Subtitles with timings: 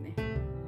[0.00, 0.59] ね。